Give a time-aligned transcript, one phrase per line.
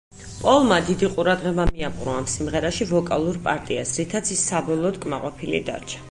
[0.35, 5.99] პოლმა დიდი ყურადღება მიაპყრო ამ სიმღერაში ვოკალურ პარტიას, რითაც ის საბოლოოდ კმაყოფილი დარჩა.